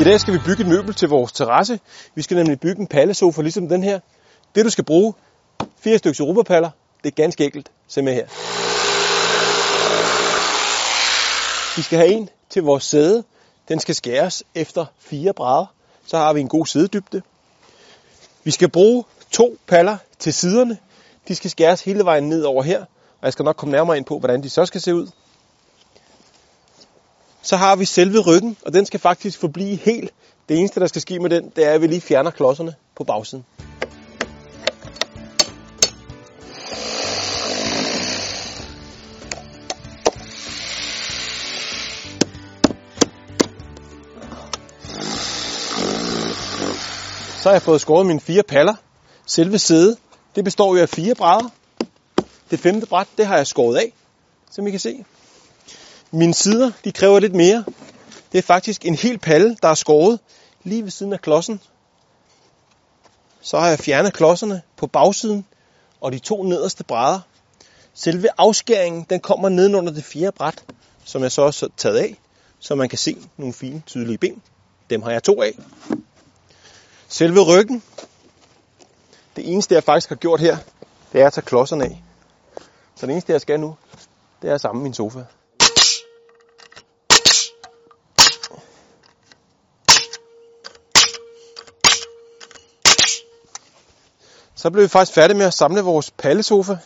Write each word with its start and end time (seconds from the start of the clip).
I 0.00 0.04
dag 0.04 0.20
skal 0.20 0.34
vi 0.34 0.38
bygge 0.46 0.62
et 0.62 0.68
møbel 0.68 0.94
til 0.94 1.08
vores 1.08 1.32
terrasse. 1.32 1.80
Vi 2.14 2.22
skal 2.22 2.36
nemlig 2.36 2.60
bygge 2.60 2.80
en 2.80 2.86
pallesofa 2.86 3.42
ligesom 3.42 3.68
den 3.68 3.82
her. 3.82 4.00
Det 4.54 4.64
du 4.64 4.70
skal 4.70 4.84
bruge, 4.84 5.14
fire 5.78 5.98
stykker 5.98 6.24
europapaller. 6.24 6.70
Det 7.04 7.10
er 7.10 7.14
ganske 7.14 7.44
enkelt. 7.44 7.70
Se 7.88 8.02
med 8.02 8.14
her. 8.14 8.26
Vi 11.76 11.82
skal 11.82 11.98
have 11.98 12.10
en 12.10 12.28
til 12.50 12.62
vores 12.62 12.84
sæde. 12.84 13.24
Den 13.68 13.80
skal 13.80 13.94
skæres 13.94 14.44
efter 14.54 14.86
fire 14.98 15.32
brædder. 15.32 15.66
Så 16.06 16.16
har 16.16 16.32
vi 16.32 16.40
en 16.40 16.48
god 16.48 16.66
sædedybde. 16.66 17.22
Vi 18.44 18.50
skal 18.50 18.68
bruge 18.70 19.04
to 19.30 19.56
paller 19.66 19.96
til 20.18 20.32
siderne. 20.32 20.78
De 21.28 21.34
skal 21.34 21.50
skæres 21.50 21.82
hele 21.82 22.04
vejen 22.04 22.28
ned 22.28 22.42
over 22.42 22.62
her. 22.62 22.80
Og 23.20 23.24
jeg 23.24 23.32
skal 23.32 23.44
nok 23.44 23.56
komme 23.56 23.72
nærmere 23.72 23.96
ind 23.96 24.04
på, 24.04 24.18
hvordan 24.18 24.42
de 24.42 24.50
så 24.50 24.66
skal 24.66 24.80
se 24.80 24.94
ud. 24.94 25.08
Så 27.42 27.56
har 27.56 27.76
vi 27.76 27.84
selve 27.84 28.18
ryggen, 28.18 28.56
og 28.66 28.72
den 28.72 28.86
skal 28.86 29.00
faktisk 29.00 29.38
forblive 29.38 29.76
helt. 29.76 30.12
Det 30.48 30.58
eneste, 30.58 30.80
der 30.80 30.86
skal 30.86 31.02
ske 31.02 31.18
med 31.18 31.30
den, 31.30 31.52
det 31.56 31.66
er, 31.66 31.70
at 31.70 31.80
vi 31.82 31.86
lige 31.86 32.00
fjerner 32.00 32.30
klodserne 32.30 32.74
på 32.96 33.04
bagsiden. 33.04 33.44
Så 47.42 47.48
har 47.48 47.52
jeg 47.52 47.62
fået 47.62 47.80
skåret 47.80 48.06
mine 48.06 48.20
fire 48.20 48.42
paller. 48.42 48.74
Selve 49.26 49.58
sædet, 49.58 49.96
det 50.36 50.44
består 50.44 50.74
jo 50.74 50.82
af 50.82 50.88
fire 50.88 51.14
brædder. 51.14 51.48
Det 52.50 52.60
femte 52.60 52.86
bræt, 52.86 53.06
det 53.18 53.26
har 53.26 53.36
jeg 53.36 53.46
skåret 53.46 53.76
af, 53.76 53.92
som 54.50 54.66
I 54.66 54.70
kan 54.70 54.80
se. 54.80 55.04
Mine 56.14 56.34
sider, 56.34 56.70
de 56.84 56.92
kræver 56.92 57.20
lidt 57.20 57.34
mere. 57.34 57.64
Det 58.32 58.38
er 58.38 58.42
faktisk 58.42 58.84
en 58.86 58.94
hel 58.94 59.18
palle, 59.18 59.56
der 59.62 59.68
er 59.68 59.74
skåret 59.74 60.20
lige 60.64 60.82
ved 60.82 60.90
siden 60.90 61.12
af 61.12 61.20
klodsen. 61.20 61.60
Så 63.40 63.58
har 63.58 63.68
jeg 63.68 63.78
fjernet 63.78 64.14
klodserne 64.14 64.62
på 64.76 64.86
bagsiden 64.86 65.46
og 66.00 66.12
de 66.12 66.18
to 66.18 66.42
nederste 66.42 66.84
brædder. 66.84 67.20
Selve 67.94 68.28
afskæringen, 68.38 69.06
den 69.10 69.20
kommer 69.20 69.48
nedenunder 69.48 69.92
det 69.92 70.04
fjerde 70.04 70.32
bræt, 70.32 70.64
som 71.04 71.22
jeg 71.22 71.32
så 71.32 71.44
har 71.44 71.68
taget 71.76 71.98
af, 71.98 72.18
så 72.58 72.74
man 72.74 72.88
kan 72.88 72.98
se 72.98 73.16
nogle 73.36 73.54
fine, 73.54 73.82
tydelige 73.86 74.18
ben. 74.18 74.42
Dem 74.90 75.02
har 75.02 75.10
jeg 75.10 75.22
to 75.22 75.42
af. 75.42 75.58
Selve 77.08 77.40
ryggen, 77.40 77.82
det 79.36 79.52
eneste 79.52 79.74
jeg 79.74 79.84
faktisk 79.84 80.08
har 80.08 80.16
gjort 80.16 80.40
her, 80.40 80.56
det 81.12 81.20
er 81.20 81.26
at 81.26 81.32
tage 81.32 81.44
klodserne 81.44 81.84
af. 81.84 82.02
Så 82.96 83.06
det 83.06 83.12
eneste 83.12 83.32
jeg 83.32 83.40
skal 83.40 83.60
nu, 83.60 83.76
det 84.42 84.50
er 84.50 84.54
at 84.54 84.60
samle 84.60 84.82
min 84.82 84.94
sofa. 84.94 85.24
Så 94.54 94.70
blev 94.70 94.82
vi 94.82 94.88
faktisk 94.88 95.14
færdige 95.14 95.36
med 95.36 95.46
at 95.46 95.54
samle 95.54 95.80
vores 95.80 96.10
pallesofa. 96.10 96.76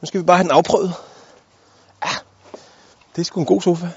Nu 0.00 0.06
skal 0.06 0.20
vi 0.20 0.24
bare 0.24 0.36
have 0.36 0.44
den 0.44 0.50
afprøvet. 0.50 0.94
Ja, 2.04 2.10
det 3.16 3.20
er 3.20 3.24
sgu 3.24 3.40
en 3.40 3.46
god 3.46 3.62
sofa. 3.62 3.88